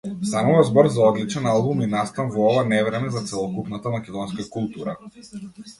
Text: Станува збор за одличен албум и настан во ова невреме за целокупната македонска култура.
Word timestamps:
Станува 0.27 0.61
збор 0.69 0.87
за 0.95 1.03
одличен 1.09 1.49
албум 1.51 1.83
и 1.87 1.89
настан 1.91 2.33
во 2.37 2.49
ова 2.49 2.65
невреме 2.73 3.13
за 3.19 3.25
целокупната 3.29 3.95
македонска 3.99 4.49
култура. 4.59 4.99